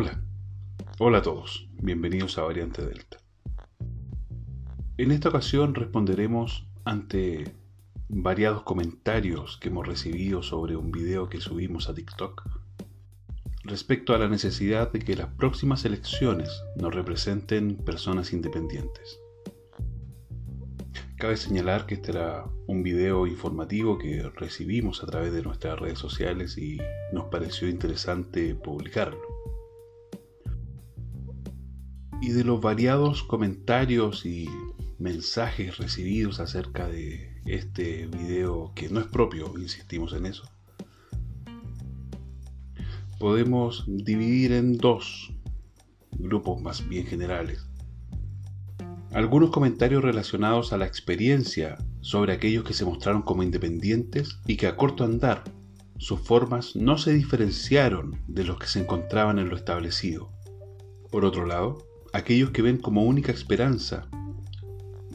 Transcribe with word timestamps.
Hola, 0.00 0.18
hola 0.98 1.18
a 1.18 1.22
todos, 1.22 1.68
bienvenidos 1.74 2.38
a 2.38 2.44
Variante 2.44 2.80
Delta. 2.82 3.18
En 4.96 5.10
esta 5.10 5.28
ocasión 5.28 5.74
responderemos 5.74 6.66
ante 6.86 7.52
variados 8.08 8.62
comentarios 8.62 9.58
que 9.58 9.68
hemos 9.68 9.86
recibido 9.86 10.42
sobre 10.42 10.74
un 10.74 10.90
video 10.90 11.28
que 11.28 11.42
subimos 11.42 11.90
a 11.90 11.94
TikTok 11.94 12.48
respecto 13.64 14.14
a 14.14 14.18
la 14.18 14.30
necesidad 14.30 14.90
de 14.90 15.00
que 15.00 15.16
las 15.16 15.28
próximas 15.34 15.84
elecciones 15.84 16.48
nos 16.76 16.94
representen 16.94 17.76
personas 17.76 18.32
independientes. 18.32 19.20
Cabe 21.18 21.36
señalar 21.36 21.84
que 21.84 21.96
este 21.96 22.12
era 22.12 22.46
un 22.66 22.82
video 22.82 23.26
informativo 23.26 23.98
que 23.98 24.22
recibimos 24.34 25.02
a 25.02 25.06
través 25.08 25.34
de 25.34 25.42
nuestras 25.42 25.78
redes 25.78 25.98
sociales 25.98 26.56
y 26.56 26.78
nos 27.12 27.26
pareció 27.26 27.68
interesante 27.68 28.54
publicarlo. 28.54 29.39
Y 32.20 32.30
de 32.30 32.44
los 32.44 32.60
variados 32.60 33.22
comentarios 33.22 34.26
y 34.26 34.48
mensajes 34.98 35.78
recibidos 35.78 36.40
acerca 36.40 36.88
de 36.88 37.40
este 37.46 38.06
video 38.06 38.72
que 38.74 38.88
no 38.88 39.00
es 39.00 39.06
propio, 39.06 39.54
insistimos 39.58 40.12
en 40.12 40.26
eso, 40.26 40.44
podemos 43.18 43.84
dividir 43.86 44.52
en 44.52 44.76
dos 44.76 45.32
grupos 46.12 46.60
más 46.60 46.86
bien 46.88 47.06
generales 47.06 47.70
algunos 49.12 49.50
comentarios 49.50 50.04
relacionados 50.04 50.72
a 50.72 50.76
la 50.76 50.86
experiencia 50.86 51.78
sobre 52.00 52.32
aquellos 52.32 52.64
que 52.64 52.74
se 52.74 52.84
mostraron 52.84 53.22
como 53.22 53.42
independientes 53.42 54.38
y 54.46 54.56
que 54.56 54.68
a 54.68 54.76
corto 54.76 55.04
andar 55.04 55.42
sus 55.98 56.20
formas 56.20 56.76
no 56.76 56.96
se 56.96 57.12
diferenciaron 57.12 58.22
de 58.28 58.44
los 58.44 58.58
que 58.58 58.68
se 58.68 58.80
encontraban 58.80 59.38
en 59.38 59.48
lo 59.48 59.56
establecido. 59.56 60.30
Por 61.10 61.24
otro 61.24 61.44
lado, 61.44 61.78
aquellos 62.12 62.50
que 62.50 62.62
ven 62.62 62.78
como 62.78 63.04
única 63.04 63.32
esperanza 63.32 64.08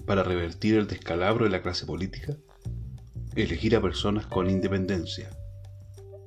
para 0.06 0.24
revertir 0.24 0.76
el 0.76 0.88
descalabro 0.88 1.46
de 1.46 1.52
la 1.52 1.62
clase 1.62 1.86
política, 1.86 2.36
elegir 3.36 3.76
a 3.76 3.82
personas 3.82 4.26
con 4.28 4.50
independencia. 4.50 5.30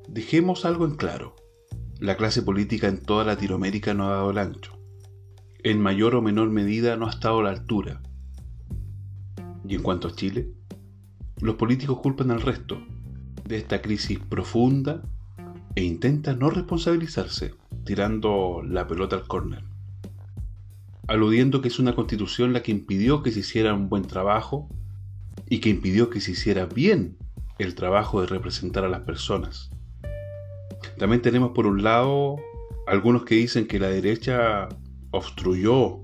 Dejemos 0.09 0.65
algo 0.65 0.85
en 0.85 0.97
claro. 0.97 1.37
La 2.01 2.17
clase 2.17 2.43
política 2.43 2.89
en 2.89 3.03
toda 3.03 3.25
Latinoamérica 3.25 3.95
no 3.95 4.09
ha 4.09 4.17
dado 4.17 4.31
el 4.31 4.39
ancho 4.39 4.79
en 5.65 5.81
mayor 5.81 6.15
o 6.15 6.23
menor 6.23 6.51
medida 6.51 6.97
no 6.97 7.07
ha 7.07 7.11
estado 7.11 7.41
a 7.41 7.45
la 7.45 7.51
altura. 7.51 8.01
Y 9.67 9.75
en 9.75 9.83
cuanto 9.83 10.09
a 10.09 10.13
Chile, 10.13 10.53
los 11.41 11.57
políticos 11.57 11.99
culpan 12.01 12.31
al 12.31 12.41
resto 12.41 12.81
de 13.45 13.57
esta 13.57 13.83
crisis 13.83 14.19
profunda 14.19 15.03
e 15.75 15.85
intentan 15.85 16.39
no 16.39 16.51
responsabilizarse, 16.51 17.55
tirando 17.85 18.63
la 18.63 18.87
pelota 18.87 19.17
al 19.17 19.27
córner, 19.27 19.65
aludiendo 21.09 21.63
que 21.63 21.69
es 21.69 21.79
una 21.79 21.95
constitución 21.95 22.53
la 22.53 22.63
que 22.63 22.71
impidió 22.71 23.23
que 23.23 23.33
se 23.33 23.41
hiciera 23.41 23.75
un 23.75 23.89
buen 23.89 24.05
trabajo 24.05 24.69
y 25.49 25.59
que 25.61 25.71
impidió 25.71 26.11
que 26.11 26.21
se 26.21 26.33
hiciera 26.33 26.67
bien 26.67 27.17
el 27.59 27.75
trabajo 27.75 28.21
de 28.21 28.29
representar 28.29 28.85
a 28.85 28.89
las 28.89 29.01
personas. 29.01 29.71
También 30.99 31.23
tenemos 31.23 31.53
por 31.53 31.67
un 31.67 31.83
lado 31.83 32.37
algunos 32.87 33.25
que 33.25 33.35
dicen 33.35 33.67
que 33.67 33.79
la 33.79 33.89
derecha 33.89 34.69
obstruyó 35.11 36.01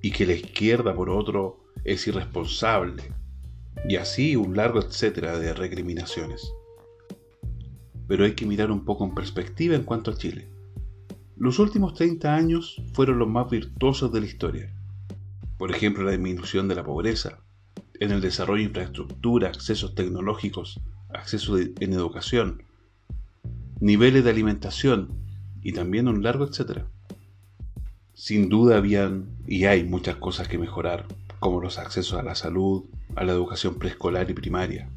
y 0.00 0.12
que 0.12 0.26
la 0.26 0.34
izquierda, 0.34 0.94
por 0.94 1.10
otro, 1.10 1.64
es 1.82 2.06
irresponsable, 2.06 3.02
y 3.88 3.96
así 3.96 4.36
un 4.36 4.56
largo 4.56 4.78
etcétera 4.78 5.38
de 5.38 5.54
recriminaciones. 5.54 6.52
Pero 8.06 8.24
hay 8.24 8.34
que 8.34 8.46
mirar 8.46 8.70
un 8.70 8.84
poco 8.84 9.04
en 9.04 9.14
perspectiva 9.14 9.74
en 9.74 9.82
cuanto 9.82 10.12
a 10.12 10.16
Chile. 10.16 10.53
Los 11.36 11.58
últimos 11.58 11.94
30 11.94 12.32
años 12.32 12.80
fueron 12.92 13.18
los 13.18 13.28
más 13.28 13.50
virtuosos 13.50 14.12
de 14.12 14.20
la 14.20 14.26
historia. 14.26 14.72
Por 15.58 15.72
ejemplo, 15.72 16.04
la 16.04 16.12
disminución 16.12 16.68
de 16.68 16.76
la 16.76 16.84
pobreza, 16.84 17.40
en 17.98 18.12
el 18.12 18.20
desarrollo 18.20 18.62
de 18.62 18.68
infraestructura, 18.68 19.48
accesos 19.48 19.96
tecnológicos, 19.96 20.80
acceso 21.08 21.58
en 21.58 21.92
educación, 21.92 22.62
niveles 23.80 24.22
de 24.22 24.30
alimentación 24.30 25.08
y 25.60 25.72
también 25.72 26.06
un 26.06 26.22
largo 26.22 26.44
etcétera. 26.44 26.86
Sin 28.12 28.48
duda 28.48 28.76
habían 28.76 29.26
y 29.48 29.64
hay 29.64 29.82
muchas 29.82 30.14
cosas 30.16 30.46
que 30.46 30.58
mejorar, 30.58 31.04
como 31.40 31.60
los 31.60 31.78
accesos 31.78 32.16
a 32.16 32.22
la 32.22 32.36
salud, 32.36 32.84
a 33.16 33.24
la 33.24 33.32
educación 33.32 33.74
preescolar 33.80 34.30
y 34.30 34.34
primaria. 34.34 34.88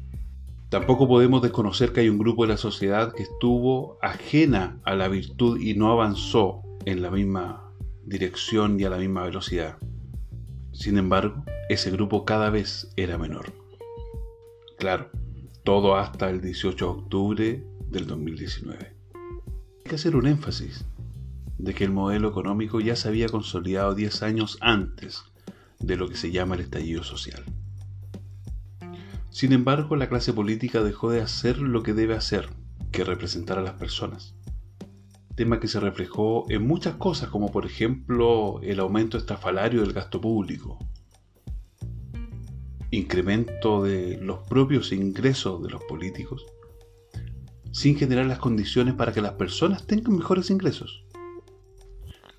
Tampoco 0.68 1.08
podemos 1.08 1.40
desconocer 1.40 1.92
que 1.92 2.00
hay 2.00 2.10
un 2.10 2.18
grupo 2.18 2.42
de 2.42 2.52
la 2.52 2.58
sociedad 2.58 3.14
que 3.14 3.22
estuvo 3.22 3.96
ajena 4.02 4.78
a 4.84 4.94
la 4.94 5.08
virtud 5.08 5.58
y 5.58 5.74
no 5.74 5.90
avanzó 5.90 6.62
en 6.84 7.00
la 7.00 7.10
misma 7.10 7.72
dirección 8.04 8.78
y 8.78 8.84
a 8.84 8.90
la 8.90 8.98
misma 8.98 9.24
velocidad. 9.24 9.78
Sin 10.72 10.98
embargo, 10.98 11.42
ese 11.70 11.90
grupo 11.90 12.26
cada 12.26 12.50
vez 12.50 12.92
era 12.96 13.16
menor. 13.16 13.52
Claro, 14.76 15.10
todo 15.64 15.96
hasta 15.96 16.28
el 16.28 16.42
18 16.42 16.84
de 16.84 16.90
octubre 16.90 17.64
del 17.88 18.06
2019. 18.06 18.78
Hay 18.78 19.82
que 19.84 19.94
hacer 19.94 20.16
un 20.16 20.26
énfasis 20.26 20.84
de 21.56 21.72
que 21.72 21.84
el 21.84 21.92
modelo 21.92 22.28
económico 22.28 22.78
ya 22.80 22.94
se 22.94 23.08
había 23.08 23.28
consolidado 23.30 23.94
10 23.94 24.22
años 24.22 24.58
antes 24.60 25.24
de 25.78 25.96
lo 25.96 26.08
que 26.08 26.16
se 26.16 26.30
llama 26.30 26.56
el 26.56 26.60
estallido 26.60 27.02
social. 27.02 27.42
Sin 29.38 29.52
embargo, 29.52 29.94
la 29.94 30.08
clase 30.08 30.32
política 30.32 30.82
dejó 30.82 31.12
de 31.12 31.20
hacer 31.20 31.58
lo 31.58 31.84
que 31.84 31.94
debe 31.94 32.16
hacer, 32.16 32.48
que 32.90 33.04
representar 33.04 33.56
a 33.56 33.62
las 33.62 33.74
personas. 33.74 34.34
Tema 35.36 35.60
que 35.60 35.68
se 35.68 35.78
reflejó 35.78 36.44
en 36.50 36.66
muchas 36.66 36.96
cosas, 36.96 37.28
como 37.28 37.52
por 37.52 37.64
ejemplo 37.64 38.58
el 38.64 38.80
aumento 38.80 39.16
estrafalario 39.16 39.82
del 39.82 39.92
gasto 39.92 40.20
público, 40.20 40.80
incremento 42.90 43.84
de 43.84 44.18
los 44.20 44.40
propios 44.40 44.90
ingresos 44.90 45.62
de 45.62 45.70
los 45.70 45.84
políticos, 45.84 46.44
sin 47.70 47.96
generar 47.96 48.26
las 48.26 48.40
condiciones 48.40 48.94
para 48.94 49.12
que 49.12 49.22
las 49.22 49.34
personas 49.34 49.86
tengan 49.86 50.16
mejores 50.16 50.50
ingresos 50.50 51.04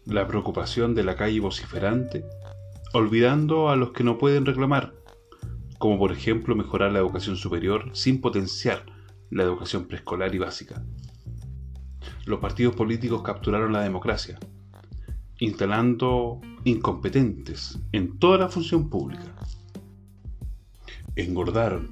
la 0.06 0.28
preocupación 0.28 0.96
de 0.96 1.06
la 1.06 1.16
calle 1.16 1.40
vociferante, 1.40 2.26
olvidando 2.94 3.70
a 3.70 3.78
los 3.78 3.92
que 3.92 4.04
no 4.04 4.18
pueden 4.18 4.46
reclamar, 4.46 4.99
como 5.80 5.98
por 5.98 6.12
ejemplo 6.12 6.56
mejorar 6.56 6.92
la 6.92 7.00
educación 7.00 7.36
superior 7.36 7.90
sin 7.94 8.22
potenciar 8.22 8.86
la 9.32 9.42
educación 9.42 9.86
preescolar 9.86 10.36
y 10.36 10.38
básica. 10.38 10.84
Los 12.26 12.40
partidos 12.40 12.76
políticos 12.76 13.24
capturaron 13.24 13.74
la 13.74 13.82
democracia, 13.82 14.38
instalando 15.40 16.40
incompetentes 16.64 17.80
en 17.92 18.20
toda 18.20 18.38
la 18.38 18.50
función 18.50 18.92
pública. 18.92 19.36
Engordaron 21.16 21.90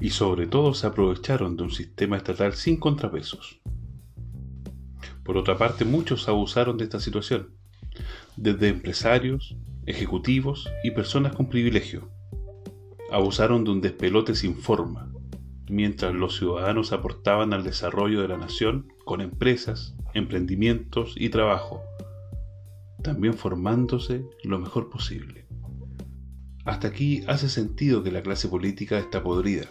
y 0.00 0.08
sobre 0.08 0.46
todo 0.46 0.72
se 0.72 0.86
aprovecharon 0.86 1.58
de 1.58 1.64
un 1.64 1.70
sistema 1.70 2.16
estatal 2.16 2.54
sin 2.54 2.78
contrapesos 2.78 3.60
por 5.30 5.36
otra 5.36 5.56
parte, 5.56 5.84
muchos 5.84 6.28
abusaron 6.28 6.76
de 6.76 6.82
esta 6.82 6.98
situación, 6.98 7.50
desde 8.36 8.66
empresarios, 8.66 9.56
ejecutivos 9.86 10.68
y 10.82 10.90
personas 10.90 11.36
con 11.36 11.48
privilegio. 11.48 12.10
Abusaron 13.10 13.64
de 13.64 13.70
un 13.70 13.80
despelote 13.80 14.34
sin 14.34 14.56
forma, 14.56 15.10
mientras 15.68 16.14
los 16.14 16.36
ciudadanos 16.36 16.92
aportaban 16.92 17.52
al 17.52 17.64
desarrollo 17.64 18.22
de 18.22 18.28
la 18.28 18.36
nación 18.36 18.92
con 19.04 19.20
empresas, 19.20 19.94
emprendimientos 20.14 21.14
y 21.16 21.28
trabajo, 21.28 21.82
también 23.02 23.34
formándose 23.34 24.24
lo 24.44 24.58
mejor 24.58 24.90
posible. 24.90 25.46
Hasta 26.64 26.88
aquí 26.88 27.24
hace 27.26 27.48
sentido 27.48 28.02
que 28.02 28.12
la 28.12 28.22
clase 28.22 28.48
política 28.48 28.98
está 28.98 29.22
podrida 29.22 29.66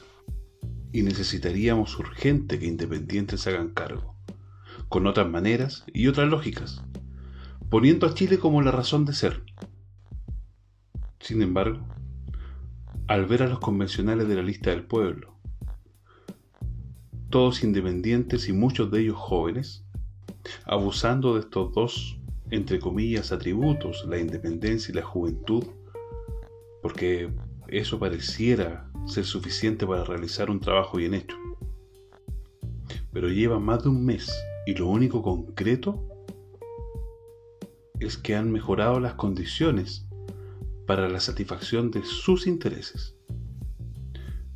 y 0.92 1.04
necesitaríamos 1.04 1.98
urgente 2.00 2.60
que 2.60 2.66
independientes 2.66 3.46
hagan 3.48 3.70
cargo 3.70 4.16
con 4.90 5.06
otras 5.06 5.30
maneras 5.30 5.86
y 5.94 6.08
otras 6.08 6.28
lógicas, 6.30 6.82
poniendo 7.70 8.08
a 8.08 8.14
Chile 8.16 8.40
como 8.40 8.62
la 8.62 8.72
razón 8.72 9.06
de 9.06 9.14
ser. 9.14 9.44
Sin 11.20 11.44
embargo, 11.44 11.88
al 13.10 13.26
ver 13.26 13.42
a 13.42 13.48
los 13.48 13.58
convencionales 13.58 14.28
de 14.28 14.36
la 14.36 14.44
lista 14.44 14.70
del 14.70 14.84
pueblo, 14.84 15.34
todos 17.32 17.64
independientes 17.64 18.48
y 18.48 18.54
muchos 18.54 18.92
de 18.92 19.02
ellos 19.02 19.18
jóvenes, 19.18 19.84
abusando 20.66 21.34
de 21.34 21.40
estos 21.40 21.74
dos, 21.74 22.20
entre 22.52 22.80
comillas, 22.80 23.32
atributos, 23.32 24.06
la 24.08 24.20
independencia 24.20 24.92
y 24.92 24.96
la 24.96 25.02
juventud, 25.02 25.64
porque 26.84 27.34
eso 27.68 27.98
pareciera 27.98 28.88
ser 29.08 29.26
suficiente 29.26 29.88
para 29.88 30.04
realizar 30.04 30.52
un 30.52 30.60
trabajo 30.60 30.98
bien 30.98 31.16
hecho. 31.16 31.36
Pero 33.12 33.28
lleva 33.30 33.60
más 33.60 33.82
de 33.82 33.90
un 33.90 34.06
mes 34.06 34.32
y 34.68 34.76
lo 34.76 34.86
único 34.86 35.24
concreto 35.24 36.08
es 38.00 38.18
que 38.18 38.36
han 38.36 38.52
mejorado 38.52 39.00
las 39.00 39.16
condiciones 39.16 40.09
para 40.90 41.08
la 41.08 41.20
satisfacción 41.20 41.92
de 41.92 42.04
sus 42.04 42.48
intereses. 42.48 43.16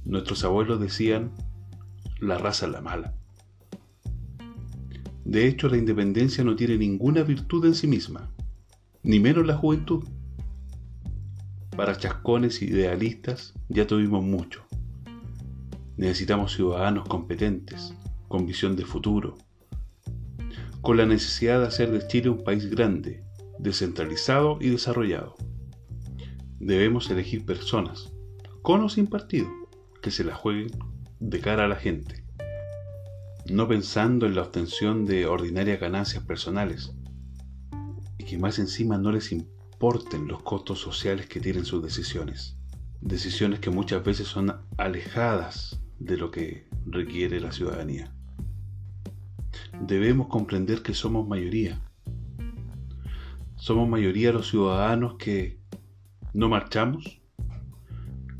Nuestros 0.03 0.43
abuelos 0.43 0.79
decían, 0.79 1.31
la 2.19 2.39
raza 2.39 2.65
es 2.65 2.71
la 2.71 2.81
mala. 2.81 3.13
De 5.25 5.47
hecho, 5.47 5.69
la 5.69 5.77
independencia 5.77 6.43
no 6.43 6.55
tiene 6.55 6.79
ninguna 6.79 7.21
virtud 7.21 7.63
en 7.67 7.75
sí 7.75 7.85
misma, 7.85 8.31
ni 9.03 9.19
menos 9.19 9.45
la 9.45 9.55
juventud. 9.55 10.05
Para 11.77 11.99
chascones 11.99 12.63
idealistas 12.63 13.53
ya 13.69 13.85
tuvimos 13.85 14.25
mucho. 14.25 14.63
Necesitamos 15.97 16.53
ciudadanos 16.55 17.07
competentes, 17.07 17.93
con 18.27 18.47
visión 18.47 18.75
de 18.75 18.85
futuro, 18.85 19.37
con 20.81 20.97
la 20.97 21.05
necesidad 21.05 21.59
de 21.59 21.67
hacer 21.67 21.91
de 21.91 22.07
Chile 22.07 22.29
un 22.29 22.43
país 22.43 22.71
grande, 22.71 23.23
descentralizado 23.59 24.57
y 24.59 24.69
desarrollado. 24.69 25.35
Debemos 26.65 27.11
elegir 27.11 27.45
personas, 27.45 28.13
con 28.61 28.81
o 28.83 28.87
sin 28.87 29.07
partido, 29.07 29.49
que 30.01 30.11
se 30.11 30.23
la 30.23 30.33
jueguen 30.33 30.69
de 31.19 31.41
cara 31.41 31.65
a 31.65 31.67
la 31.67 31.75
gente, 31.75 32.23
no 33.49 33.67
pensando 33.67 34.27
en 34.27 34.35
la 34.35 34.43
obtención 34.43 35.05
de 35.05 35.25
ordinarias 35.25 35.81
ganancias 35.81 36.23
personales, 36.23 36.93
y 38.17 38.23
que 38.23 38.37
más 38.37 38.59
encima 38.59 38.97
no 38.97 39.11
les 39.11 39.33
importen 39.33 40.29
los 40.29 40.41
costos 40.41 40.79
sociales 40.79 41.25
que 41.25 41.41
tienen 41.41 41.65
sus 41.65 41.83
decisiones, 41.83 42.55
decisiones 43.01 43.59
que 43.59 43.69
muchas 43.69 44.01
veces 44.01 44.29
son 44.29 44.55
alejadas 44.77 45.81
de 45.99 46.15
lo 46.15 46.31
que 46.31 46.69
requiere 46.85 47.41
la 47.41 47.51
ciudadanía. 47.51 48.15
Debemos 49.81 50.27
comprender 50.27 50.81
que 50.81 50.93
somos 50.93 51.27
mayoría. 51.27 51.81
Somos 53.57 53.89
mayoría 53.89 54.31
los 54.31 54.49
ciudadanos 54.49 55.15
que 55.15 55.61
no 56.33 56.49
marchamos, 56.49 57.21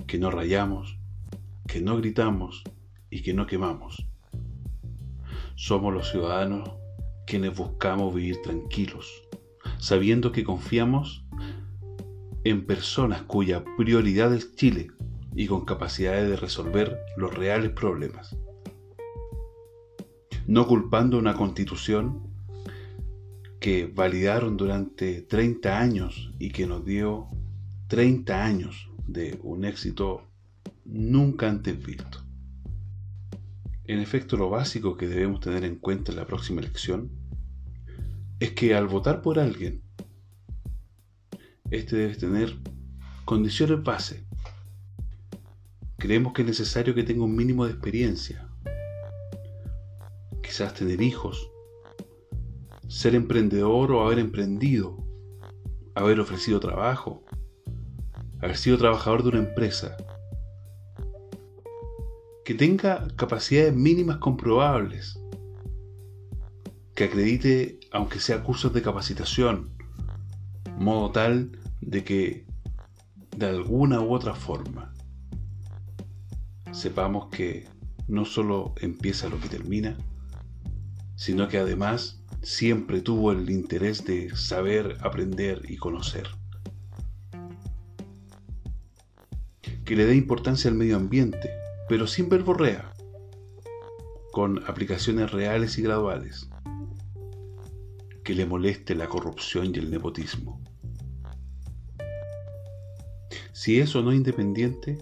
que 0.08 0.18
no 0.18 0.32
rayamos, 0.32 0.98
que 1.68 1.80
no 1.80 1.98
gritamos 1.98 2.64
y 3.10 3.22
que 3.22 3.34
no 3.34 3.46
quemamos. 3.46 4.08
Somos 5.56 5.94
los 5.94 6.10
ciudadanos 6.10 6.72
quienes 7.28 7.56
buscamos 7.56 8.14
vivir 8.14 8.42
tranquilos, 8.42 9.24
sabiendo 9.78 10.32
que 10.32 10.44
confiamos 10.44 11.24
en 12.44 12.66
personas 12.66 13.22
cuya 13.22 13.64
prioridad 13.78 14.34
es 14.34 14.56
Chile 14.56 14.92
y 15.36 15.48
con 15.48 15.64
capacidades 15.64 16.30
de 16.30 16.36
resolver 16.36 17.00
los 17.16 17.34
reales 17.34 17.72
problemas. 17.72 18.36
No 20.48 20.68
culpando 20.68 21.20
una 21.20 21.36
constitución 21.36 22.28
que 23.60 23.86
validaron 23.86 24.58
durante 24.58 25.22
30 25.22 25.80
años 25.80 26.34
y 26.38 26.50
que 26.50 26.68
nos 26.68 26.84
dio 26.84 27.30
30 27.88 28.44
años 28.44 28.90
de 29.08 29.40
un 29.44 29.66
éxito 29.66 30.28
nunca 30.86 31.50
antes 31.50 31.84
visto. 31.84 32.20
En 33.86 34.00
efecto, 34.00 34.38
lo 34.38 34.50
básico 34.50 34.96
que 34.98 35.08
debemos 35.08 35.42
tener 35.42 35.64
en 35.66 35.76
cuenta 35.76 36.12
en 36.12 36.18
la 36.18 36.26
próxima 36.26 36.62
elección 36.62 37.12
es 38.40 38.52
que 38.52 38.76
al 38.76 38.88
votar 38.88 39.22
por 39.22 39.40
alguien, 39.40 39.82
este 41.70 41.96
debe 41.96 42.16
tener 42.16 42.58
condiciones 43.26 43.84
base 43.84 44.26
Creemos 46.04 46.34
que 46.34 46.42
es 46.42 46.48
necesario 46.50 46.94
que 46.94 47.04
tenga 47.04 47.24
un 47.24 47.34
mínimo 47.34 47.64
de 47.64 47.72
experiencia. 47.72 48.46
Quizás 50.42 50.74
tener 50.74 51.02
hijos, 51.02 51.50
ser 52.90 53.16
emprendedor 53.16 53.90
o 53.94 54.06
haber 54.06 54.20
emprendido, 54.20 54.98
haber 55.96 56.20
ofrecido 56.20 56.60
trabajo, 56.60 57.23
haber 58.44 58.58
sido 58.58 58.78
trabajador 58.78 59.24
de 59.24 59.30
una 59.30 59.40
empresa. 59.40 59.96
Que 62.44 62.54
tenga 62.54 63.08
capacidades 63.16 63.74
mínimas 63.74 64.18
comprobables. 64.18 65.18
Que 66.94 67.06
acredite, 67.06 67.80
aunque 67.92 68.20
sea 68.20 68.44
cursos 68.44 68.74
de 68.74 68.82
capacitación, 68.82 69.72
modo 70.78 71.12
tal 71.12 71.58
de 71.80 72.04
que 72.04 72.46
de 73.38 73.46
alguna 73.46 74.02
u 74.02 74.14
otra 74.14 74.36
forma 74.36 74.94
sepamos 76.72 77.28
que 77.30 77.68
no 78.08 78.26
solo 78.26 78.74
empieza 78.82 79.30
lo 79.30 79.40
que 79.40 79.48
termina, 79.48 79.98
sino 81.16 81.48
que 81.48 81.60
además 81.60 82.22
siempre 82.42 83.02
tuvo 83.02 83.32
el 83.32 83.50
interés 83.50 84.04
de 84.04 84.36
saber, 84.36 84.98
aprender 85.02 85.62
y 85.70 85.78
conocer. 85.78 86.43
Que 89.94 89.98
le 89.98 90.08
dé 90.08 90.16
importancia 90.16 90.72
al 90.72 90.76
medio 90.76 90.96
ambiente, 90.96 91.52
pero 91.88 92.08
sin 92.08 92.28
verborrea, 92.28 92.96
con 94.32 94.68
aplicaciones 94.68 95.32
reales 95.32 95.78
y 95.78 95.84
graduales. 95.84 96.50
Que 98.24 98.34
le 98.34 98.48
moleste 98.48 98.96
la 98.96 99.08
corrupción 99.08 99.68
y 99.68 99.78
el 99.78 99.92
nepotismo. 99.92 100.60
Si 103.52 103.80
eso 103.80 104.02
no 104.02 104.10
es 104.10 104.18
independiente, 104.18 104.98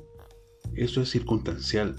eso 0.73 1.01
es 1.01 1.09
circunstancial. 1.09 1.95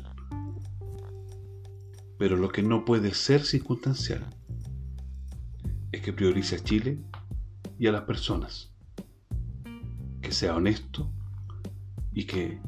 Pero 2.19 2.37
lo 2.37 2.50
que 2.50 2.62
no 2.62 2.85
puede 2.85 3.15
ser 3.15 3.43
circunstancial 3.43 4.27
es 5.93 6.03
que 6.03 6.12
priorice 6.12 6.56
a 6.56 6.62
Chile 6.62 6.99
y 7.79 7.87
a 7.87 7.93
las 7.93 8.03
personas. 8.03 8.71
Que 10.21 10.31
sea 10.31 10.55
honesto 10.55 11.11
y 12.12 12.27
que 12.27 12.61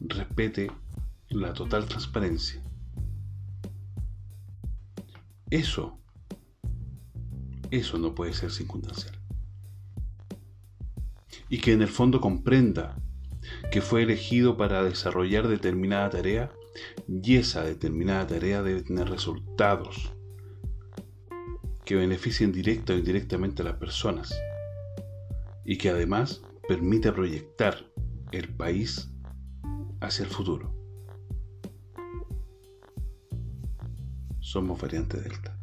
respete 0.00 0.70
la 1.28 1.52
total 1.52 1.86
transparencia. 1.86 2.62
Eso, 5.50 5.98
eso 7.70 7.98
no 7.98 8.14
puede 8.14 8.32
ser 8.32 8.50
circunstancial. 8.50 9.18
Y 11.48 11.58
que 11.58 11.72
en 11.72 11.82
el 11.82 11.88
fondo 11.88 12.20
comprenda 12.20 12.96
que 13.70 13.80
fue 13.80 14.02
elegido 14.02 14.56
para 14.56 14.82
desarrollar 14.82 15.48
determinada 15.48 16.10
tarea 16.10 16.52
y 17.08 17.36
esa 17.36 17.64
determinada 17.64 18.26
tarea 18.26 18.62
debe 18.62 18.82
tener 18.82 19.08
resultados 19.08 20.12
que 21.84 21.96
beneficien 21.96 22.52
directa 22.52 22.92
o 22.92 22.98
indirectamente 22.98 23.62
a 23.62 23.64
las 23.64 23.76
personas 23.76 24.38
y 25.64 25.78
que 25.78 25.88
además 25.88 26.42
permita 26.68 27.14
proyectar 27.14 27.90
el 28.30 28.48
país 28.54 29.10
hacia 30.00 30.24
el 30.24 30.30
futuro. 30.30 30.72
Somos 34.40 34.80
variante 34.80 35.20
Delta. 35.20 35.57